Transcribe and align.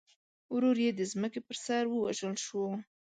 ورور 0.53 0.77
یې 0.85 0.91
د 0.95 1.01
ځمکې 1.11 1.39
پر 1.47 1.55
سر 1.65 1.83
ووژل 1.87 2.33
شو. 2.45 2.63